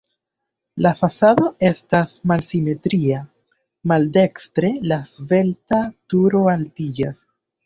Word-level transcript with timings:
La 0.83 0.91
fasado 1.01 1.43
estas 1.67 2.13
malsimetria, 2.31 3.19
maldekstre 3.93 4.73
la 4.93 4.99
svelta 5.13 5.83
turo 6.17 6.43
altiĝas. 6.57 7.23